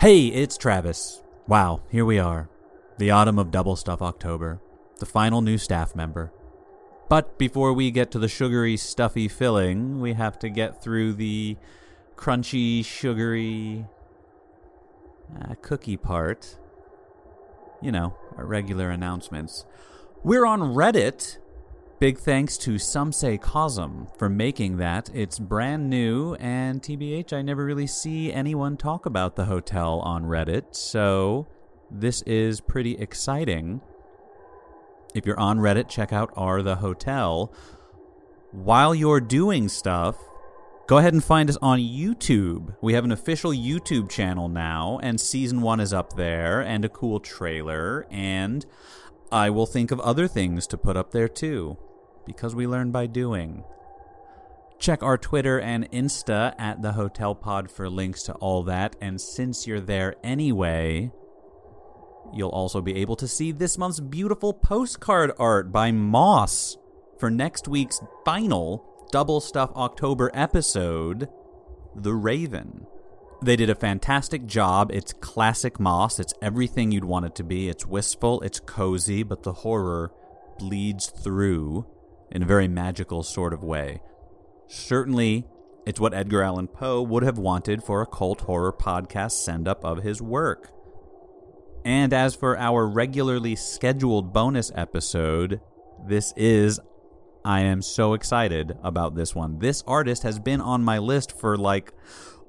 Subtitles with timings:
[0.00, 1.22] Hey, it's Travis.
[1.46, 2.48] Wow, here we are.
[2.96, 4.58] The autumn of Double Stuff October.
[4.98, 6.32] The final new staff member.
[7.10, 11.58] But before we get to the sugary, stuffy filling, we have to get through the
[12.16, 13.84] crunchy, sugary
[15.38, 16.56] uh, cookie part.
[17.82, 19.66] You know, our regular announcements.
[20.24, 21.36] We're on Reddit.
[22.00, 25.10] Big thanks to Some Say Cosm for making that.
[25.12, 30.24] It's brand new, and TBH, I never really see anyone talk about the hotel on
[30.24, 31.46] Reddit, so
[31.90, 33.82] this is pretty exciting.
[35.14, 37.52] If you're on Reddit, check out Are the Hotel.
[38.50, 40.16] While you're doing stuff,
[40.86, 42.76] go ahead and find us on YouTube.
[42.80, 46.88] We have an official YouTube channel now, and season one is up there, and a
[46.88, 48.64] cool trailer, and
[49.30, 51.76] I will think of other things to put up there too,
[52.34, 53.64] because we learn by doing.
[54.78, 59.20] Check our Twitter and Insta at the Hotel Pod for links to all that, and
[59.20, 61.10] since you're there anyway,
[62.32, 66.76] You'll also be able to see this month's beautiful postcard art by Moss
[67.18, 71.28] for next week's final Double Stuff October episode,
[71.94, 72.86] The Raven.
[73.42, 74.92] They did a fantastic job.
[74.92, 76.20] It's classic Moss.
[76.20, 77.68] It's everything you'd want it to be.
[77.68, 80.12] It's wistful, it's cozy, but the horror
[80.58, 81.86] bleeds through
[82.30, 84.00] in a very magical sort of way.
[84.68, 85.46] Certainly,
[85.86, 89.84] it's what Edgar Allan Poe would have wanted for a cult horror podcast send up
[89.84, 90.70] of his work.
[91.84, 95.60] And as for our regularly scheduled bonus episode,
[96.06, 96.80] this is.
[97.42, 99.60] I am so excited about this one.
[99.60, 101.94] This artist has been on my list for like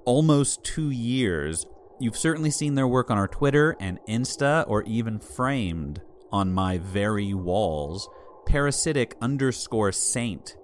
[0.04, 1.66] almost two years.
[1.98, 6.78] You've certainly seen their work on our Twitter and Insta, or even framed on my
[6.78, 8.09] very walls.
[8.45, 10.56] Parasitic underscore saint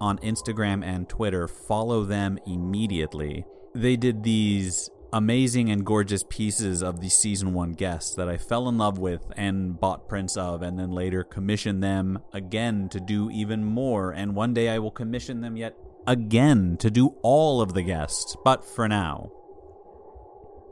[0.00, 1.46] on Instagram and Twitter.
[1.46, 3.44] Follow them immediately.
[3.74, 8.68] They did these amazing and gorgeous pieces of the season one guests that I fell
[8.68, 13.30] in love with and bought prints of, and then later commissioned them again to do
[13.30, 14.12] even more.
[14.12, 15.76] And one day I will commission them yet
[16.06, 18.36] again to do all of the guests.
[18.44, 19.30] But for now,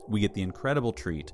[0.08, 1.32] we get the incredible treat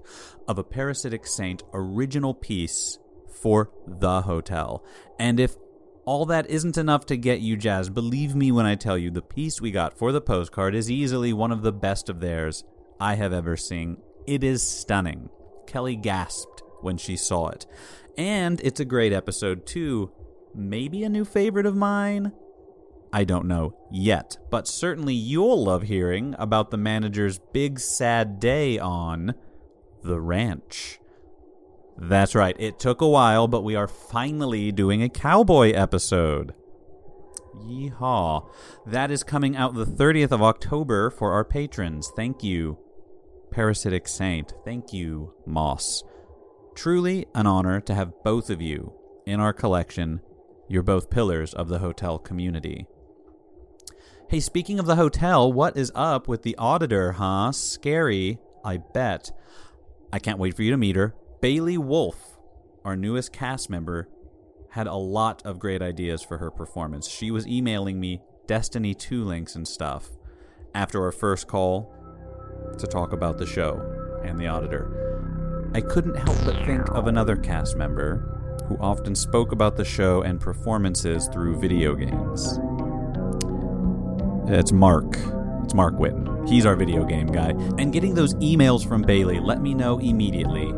[0.49, 2.99] of a Parasitic Saint original piece
[3.35, 4.85] for the hotel.
[5.19, 5.57] And if
[6.05, 9.23] all that isn't enough to get you jazzed, believe me when I tell you the
[9.23, 12.65] piece we got for the postcard is easily one of the best of theirs
[13.01, 13.99] I have ever seen.
[14.27, 15.31] It is stunning.
[15.67, 17.67] Kelly gasped when she saw it.
[18.17, 20.13] And it's a great episode, too.
[20.55, 22.33] Maybe a new favorite of mine?
[23.13, 28.79] I don't know yet, but certainly you'll love hearing about the manager's big sad day
[28.79, 29.35] on
[30.03, 30.99] the ranch.
[31.97, 36.55] That's right, it took a while, but we are finally doing a cowboy episode.
[37.57, 38.49] Yeehaw.
[38.87, 42.11] That is coming out the 30th of October for our patrons.
[42.17, 42.79] Thank you.
[43.51, 44.53] Parasitic Saint.
[44.65, 46.03] Thank you, Moss.
[46.75, 48.93] Truly an honor to have both of you
[49.27, 50.21] in our collection.
[50.69, 52.87] You're both pillars of the hotel community.
[54.29, 57.53] Hey, speaking of the hotel, what is up with the auditor, huh?
[57.53, 59.31] Scary, I bet.
[60.13, 61.15] I can't wait for you to meet her.
[61.45, 62.39] Bailey Wolf,
[62.87, 64.09] our newest cast member,
[64.71, 67.07] had a lot of great ideas for her performance.
[67.07, 70.09] She was emailing me Destiny 2 links and stuff
[70.75, 71.93] after our first call
[72.79, 75.71] to talk about the show and the auditor.
[75.75, 80.23] I couldn't help but think of another cast member who often spoke about the show
[80.23, 82.59] and performances through video games.
[84.49, 85.19] It's Mark.
[85.63, 86.49] It's Mark Whitten.
[86.49, 87.51] He's our video game guy.
[87.77, 90.73] And getting those emails from Bailey, let me know immediately.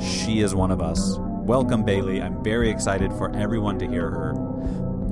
[0.00, 1.18] She is one of us.
[1.18, 2.22] Welcome, Bailey.
[2.22, 4.32] I'm very excited for everyone to hear her.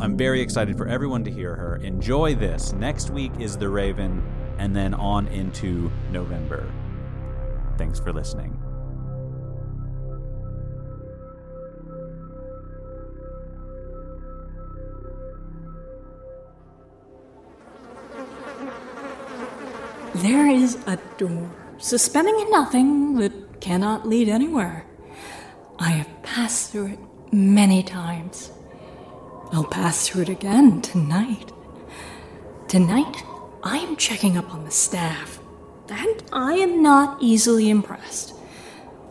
[0.00, 1.76] I'm very excited for everyone to hear her.
[1.76, 2.72] Enjoy this.
[2.72, 4.22] Next week is The Raven
[4.58, 6.72] and then on into November.
[7.76, 8.56] Thanks for listening.
[20.14, 24.86] There is a door suspending in nothing that cannot lead anywhere.
[25.78, 26.98] I have passed through it
[27.32, 28.50] many times.
[29.52, 31.52] I'll pass through it again tonight.
[32.68, 33.24] Tonight,
[33.62, 35.40] I am checking up on the staff,
[35.88, 38.34] and I am not easily impressed.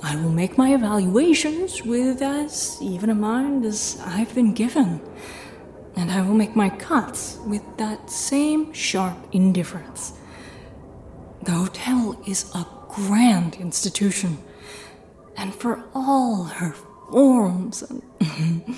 [0.03, 5.01] I will make my evaluations with as even a mind as I've been given,
[5.95, 10.13] and I will make my cuts with that same sharp indifference.
[11.41, 12.63] The hotel is a
[12.97, 14.39] grand institution,
[15.35, 16.73] and for all her
[17.11, 18.01] forms and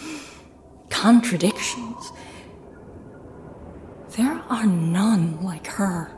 [0.89, 2.11] contradictions,
[4.17, 6.11] there are none like her.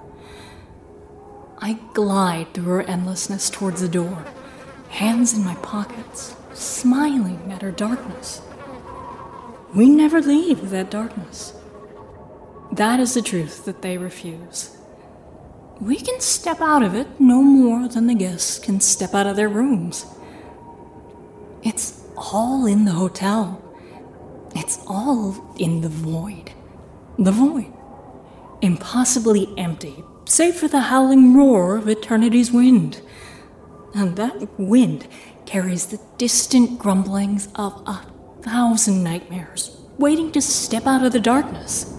[1.59, 4.25] I glide through her endlessness towards the door,
[4.89, 8.41] hands in my pockets, smiling at her darkness.
[9.75, 11.53] We never leave that darkness.
[12.71, 14.75] That is the truth that they refuse.
[15.81, 19.35] We can step out of it no more than the guests can step out of
[19.35, 20.05] their rooms.
[21.63, 23.59] It's all in the hotel.
[24.55, 26.51] It's all in the void.
[27.17, 27.73] The void.
[28.61, 33.01] Impossibly empty, save for the howling roar of eternity's wind.
[33.95, 35.07] And that wind
[35.47, 38.05] carries the distant grumblings of a
[38.43, 41.91] thousand nightmares waiting to step out of the darkness.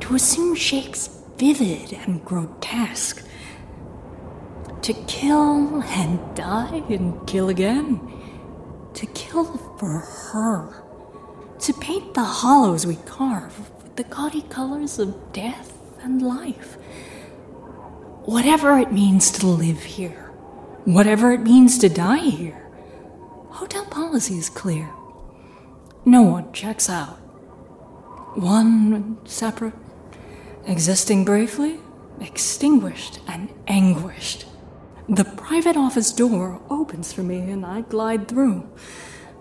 [0.00, 3.26] To assume shapes vivid and grotesque.
[4.82, 7.98] To kill and die and kill again.
[8.92, 9.44] To kill
[9.78, 10.00] for
[10.32, 10.84] her.
[11.60, 15.72] To paint the hollows we carve with the gaudy colors of death
[16.02, 16.76] and life.
[18.24, 20.30] Whatever it means to live here,
[20.84, 22.70] whatever it means to die here,
[23.48, 24.90] hotel policy is clear.
[26.04, 27.16] No one checks out.
[28.36, 29.79] One separate,
[30.70, 31.80] existing briefly,
[32.20, 34.46] extinguished and anguished.
[35.08, 38.70] The private office door opens for me and I glide through,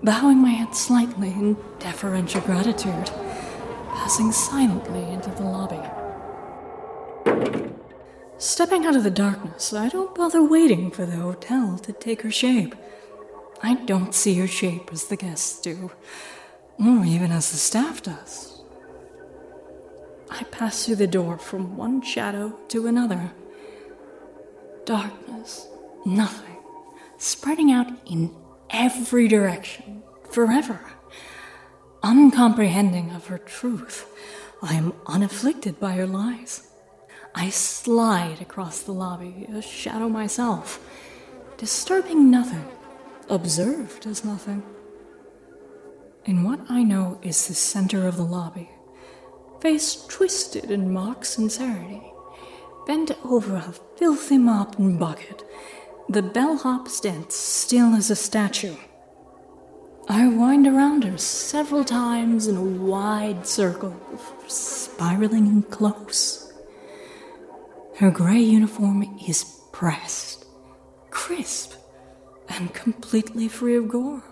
[0.02, 3.12] bowing my head slightly in deferential gratitude,
[3.94, 5.80] passing silently into the lobby.
[8.40, 12.32] Stepping out of the darkness, I don't bother waiting for the hotel to take her
[12.32, 12.74] shape.
[13.62, 15.92] I don't see her shape as the guests do,
[16.80, 18.59] or even as the staff does.
[20.30, 23.32] I pass through the door from one shadow to another.
[24.86, 25.68] Darkness,
[26.06, 26.58] nothing,
[27.18, 28.36] spreading out in
[28.70, 30.80] every direction, forever.
[32.04, 34.08] Uncomprehending of her truth,
[34.62, 36.68] I am unafflicted by her lies.
[37.36, 40.80] I slide across the lobby, a shadow myself,
[41.58, 42.66] disturbing nothing,
[43.30, 44.64] observed as nothing.
[46.26, 48.70] In what I know is the center of the lobby,
[49.62, 52.02] face twisted in mock sincerity,
[52.88, 55.44] bent over a filthy mop and bucket,
[56.08, 58.76] the bellhop stands still as a statue.
[60.08, 63.96] I wind around her several times in a wide circle
[64.48, 66.52] spiraling in close.
[67.98, 70.46] Her gray uniform is pressed,
[71.12, 71.74] crisp,
[72.48, 74.24] and completely free of gore.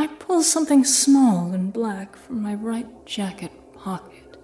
[0.00, 4.36] I pull something small and black from my right jacket pocket.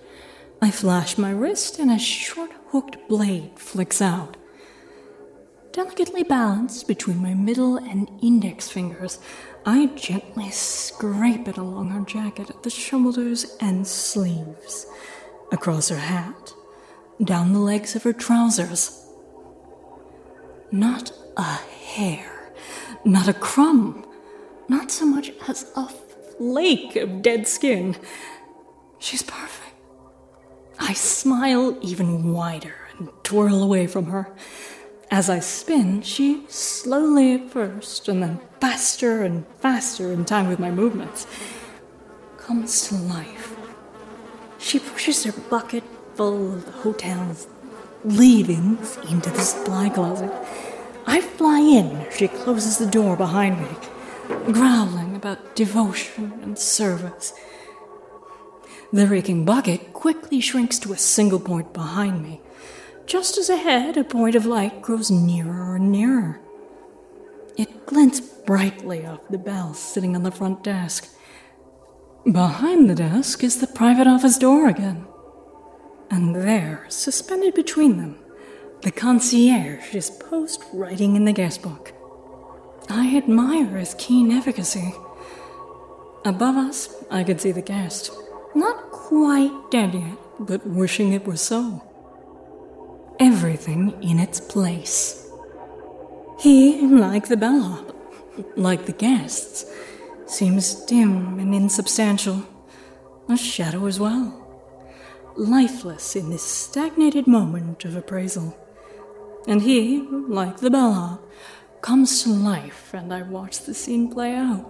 [0.61, 4.37] I flash my wrist, and a short hooked blade flicks out.
[5.71, 9.21] Delicately balanced between my middle and index fingers,
[9.65, 14.87] I gently scrape it along her jacket at the shoulders and sleeves,
[15.53, 16.53] across her hat,
[17.23, 19.06] down the legs of her trousers.
[20.73, 22.53] Not a hair,
[23.05, 24.05] not a crumb,
[24.69, 27.96] not so much as a flake of dead skin.
[28.99, 29.75] She's perfect.
[30.78, 34.34] I smile even wider and twirl away from her.
[35.11, 40.58] As I spin, she slowly at first, and then faster and faster in time with
[40.58, 41.26] my movements,
[42.38, 43.55] comes to life.
[44.58, 45.84] She pushes her bucket
[46.15, 47.46] full of the hotel's
[48.05, 50.32] leavings into the supply closet.
[51.06, 53.69] I fly in she closes the door behind me,
[54.52, 57.32] growling about devotion and service.
[58.93, 62.40] The reeking bucket quickly shrinks to a single point behind me.
[63.06, 66.40] Just as ahead, a point of light grows nearer and nearer.
[67.56, 71.08] It glints brightly off the bell sitting on the front desk.
[72.31, 75.06] Behind the desk is the private office door again.
[76.10, 78.19] And there, suspended between them,
[78.82, 81.94] the concierge is post writing in the guest book.
[82.88, 84.94] I admire his keen efficacy.
[86.24, 88.10] Above us, I could see the guest.
[88.55, 91.82] Not quite dead yet, but wishing it were so.
[93.20, 95.29] Everything in its place.
[96.38, 97.94] He, like the bellhop,
[98.56, 99.64] like the guests,
[100.26, 102.44] seems dim and insubstantial,
[103.29, 104.41] a shadow as well,
[105.36, 108.56] lifeless in this stagnated moment of appraisal.
[109.46, 111.22] And he, like the bellhop,
[111.84, 114.64] comes to life, and I watch the scene play out.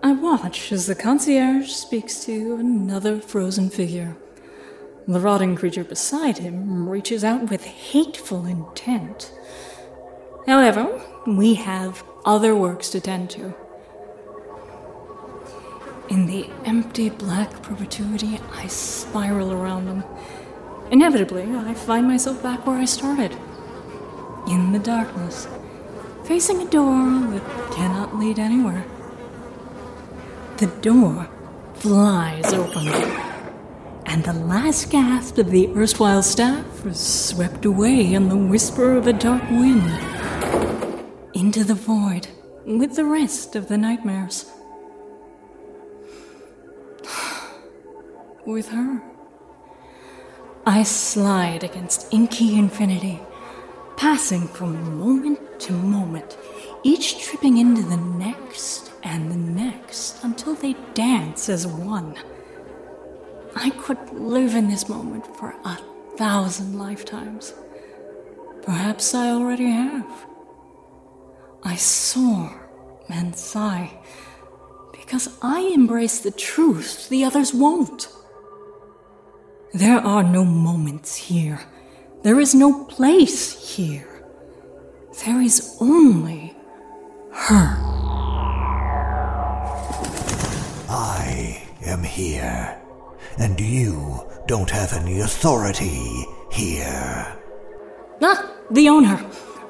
[0.00, 4.16] I watch as the concierge speaks to another frozen figure.
[5.08, 9.32] The rotting creature beside him reaches out with hateful intent.
[10.46, 13.52] However, we have other works to tend to.
[16.08, 20.04] In the empty black perpetuity, I spiral around them.
[20.92, 23.36] Inevitably, I find myself back where I started.
[24.46, 25.48] In the darkness,
[26.24, 28.84] facing a door that cannot lead anywhere.
[30.58, 31.28] The door
[31.74, 32.88] flies open,
[34.06, 39.06] and the last gasp of the erstwhile staff is swept away in the whisper of
[39.06, 39.82] a dark wind
[41.34, 42.28] into the void
[42.64, 44.50] with the rest of the nightmares.
[48.46, 49.02] with her.
[50.64, 53.18] I slide against inky infinity,
[54.02, 56.36] passing from moment to moment,
[56.82, 62.16] each tripping into the next and the next until they dance as one.
[63.54, 65.78] I could live in this moment for a
[66.16, 67.54] thousand lifetimes.
[68.62, 70.26] Perhaps I already have.
[71.62, 72.68] I soar
[73.08, 74.00] and sigh
[74.90, 78.08] because I embrace the truth the others won't.
[79.72, 81.60] There are no moments here.
[82.22, 84.06] There is no place here.
[85.24, 86.54] There is only
[87.32, 87.76] her.
[90.88, 92.80] I am here,
[93.38, 97.26] and you don't have any authority here.
[98.22, 99.18] Ah, the owner.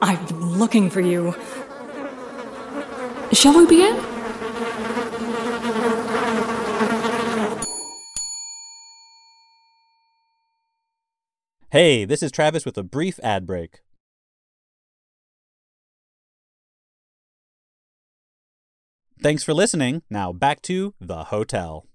[0.02, 1.34] I've been looking for you.
[3.32, 4.11] Shall we begin?
[11.72, 13.80] Hey, this is Travis with a brief ad break.
[19.22, 20.02] Thanks for listening.
[20.10, 21.86] Now back to the hotel.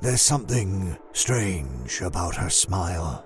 [0.00, 3.24] There's something strange about her smile.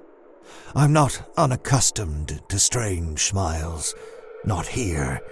[0.75, 3.95] I'm not unaccustomed to strange smiles,
[4.45, 5.23] not here,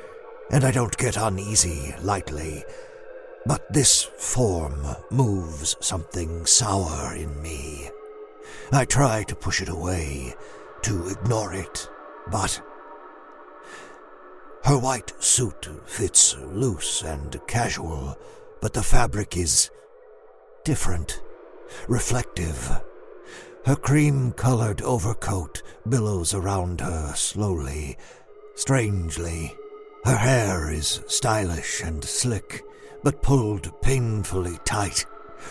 [0.50, 2.64] and I don't get uneasy lightly.
[3.46, 7.90] But this form moves something sour in me.
[8.72, 10.34] I try to push it away,
[10.82, 11.88] to ignore it,
[12.30, 12.60] but.
[14.64, 18.16] Her white suit fits loose and casual,
[18.62, 19.70] but the fabric is
[20.64, 21.20] different,
[21.86, 22.80] reflective.
[23.66, 27.98] Her cream colored overcoat billows around her slowly,
[28.54, 29.54] strangely.
[30.04, 32.62] Her hair is stylish and slick,
[33.04, 35.04] but pulled painfully tight,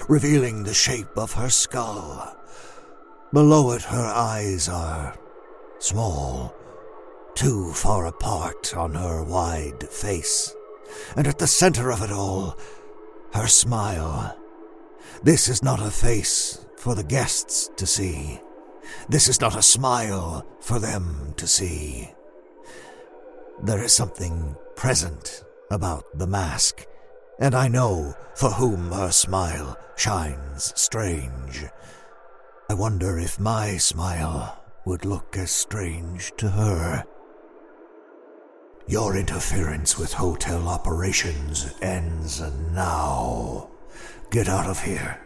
[0.09, 2.35] revealing the shape of her skull.
[3.31, 5.15] Below it, her eyes are
[5.79, 6.53] small,
[7.35, 10.53] too far apart on her wide face.
[11.15, 12.57] And at the center of it all,
[13.33, 14.37] her smile.
[15.21, 18.41] This is not a face for the guests to see.
[19.09, 22.09] This is not a smile for them to see.
[23.61, 26.85] There is something present about the mask,
[27.39, 31.65] and I know for whom her smile shines strange.
[32.69, 37.05] I wonder if my smile would look as strange to her.
[38.87, 42.41] Your interference with hotel operations ends
[42.73, 43.69] now.
[44.31, 45.19] Get out of here.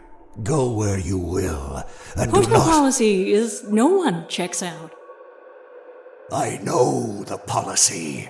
[0.43, 1.83] Go where you will,
[2.15, 2.69] and do Hotel not.
[2.69, 4.93] policy is no one checks out.
[6.31, 8.29] I know the policy.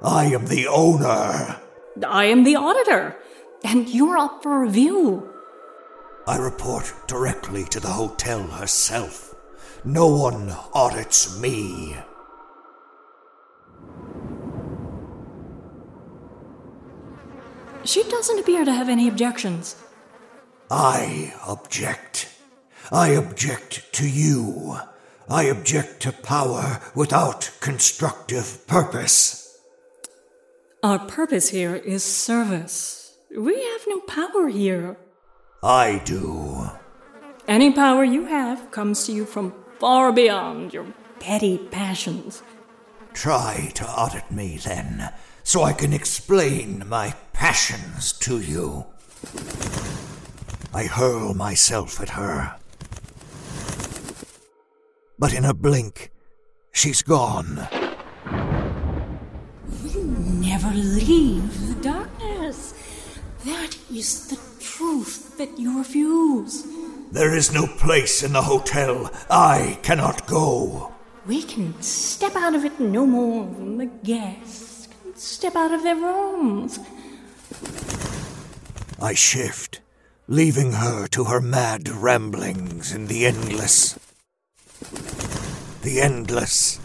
[0.00, 1.60] I am the owner.
[2.06, 3.16] I am the auditor,
[3.62, 5.28] and you're up for review.
[6.26, 9.34] I report directly to the hotel herself.
[9.84, 11.96] No one audits me.
[17.84, 19.76] She doesn't appear to have any objections.
[20.70, 22.28] I object.
[22.92, 24.78] I object to you.
[25.28, 29.41] I object to power without constructive purpose.
[30.84, 33.16] Our purpose here is service.
[33.30, 34.96] We have no power here.
[35.62, 36.70] I do.
[37.46, 40.86] Any power you have comes to you from far beyond your
[41.20, 42.42] petty passions.
[43.14, 45.12] Try to audit me then,
[45.44, 48.84] so I can explain my passions to you.
[50.74, 52.56] I hurl myself at her.
[55.16, 56.10] But in a blink,
[56.72, 57.68] she's gone.
[60.62, 62.74] Never leave the darkness.
[63.44, 66.64] That is the truth that you refuse.
[67.10, 70.92] There is no place in the hotel I cannot go.
[71.26, 75.82] We can step out of it no more than the guests can step out of
[75.82, 76.78] their rooms.
[79.00, 79.80] I shift,
[80.28, 83.98] leaving her to her mad ramblings in the endless.
[85.82, 86.78] The endless.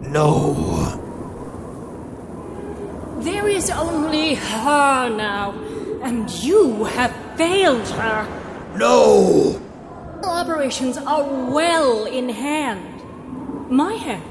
[0.00, 0.77] No.
[3.48, 5.52] There is only her now,
[6.02, 8.28] and you have failed her.
[8.76, 9.58] No!
[10.22, 13.00] Operations are well in hand.
[13.70, 14.22] My hand,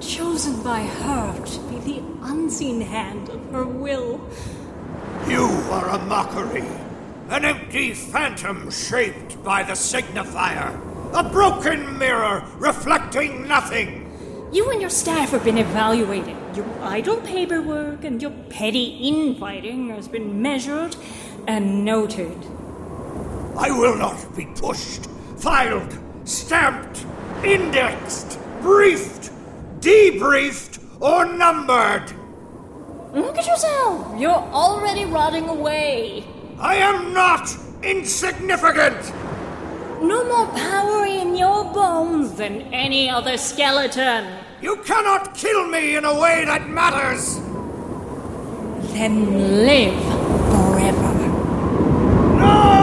[0.00, 4.20] chosen by her to be the unseen hand of her will.
[5.28, 6.66] You are a mockery.
[7.28, 10.74] An empty phantom shaped by the signifier.
[11.14, 14.07] A broken mirror reflecting nothing.
[14.50, 16.36] You and your staff have been evaluated.
[16.56, 20.96] Your idle paperwork and your petty infighting has been measured
[21.46, 22.36] and noted.
[23.58, 27.04] I will not be pushed, filed, stamped,
[27.44, 29.30] indexed, briefed,
[29.80, 32.10] debriefed, or numbered.
[33.12, 34.18] Look at yourself.
[34.18, 36.24] You're already rotting away.
[36.58, 39.12] I am not insignificant.
[40.00, 44.32] No more power in your bones than any other skeleton.
[44.62, 47.36] You cannot kill me in a way that matters.
[48.92, 50.00] Then live
[50.52, 51.12] forever.
[52.38, 52.78] No!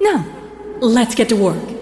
[0.00, 0.24] Now,
[0.80, 1.73] let's get to work.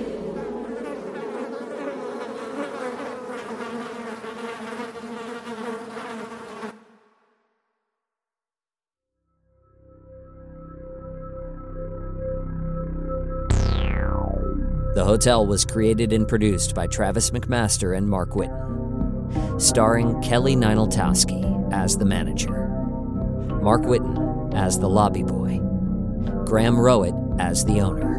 [15.23, 21.97] Hotel was created and produced by Travis McMaster and Mark Whitten, starring Kelly Nienaltowski as
[21.97, 22.67] the manager,
[23.63, 25.61] Mark Whitten as the lobby boy,
[26.45, 28.19] Graham Rowat as the owner,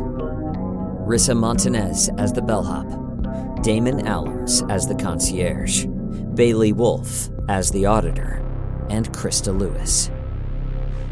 [1.05, 2.87] Rissa Montañez as the bellhop,
[3.63, 5.85] Damon Alums as the concierge,
[6.35, 8.41] Bailey Wolf as the auditor,
[8.89, 10.09] and Christa Lewis.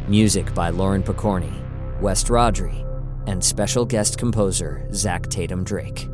[0.08, 1.52] Music by Lauren Pokorney,
[2.00, 2.88] West Rodri,
[3.28, 6.11] and special guest composer Zach Tatom-Drake.